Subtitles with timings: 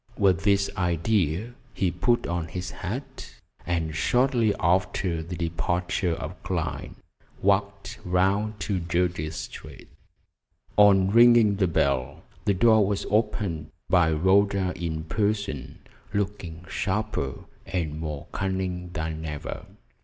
[0.17, 3.35] With this idea he put on his hat,
[3.67, 6.95] and shortly after the departure of Clyne
[7.43, 9.89] walked round to Jersey Street.
[10.75, 15.77] On ringing the bell, the door was opened by Rhoda in person,
[16.15, 19.67] looking sharper and more cunning than ever.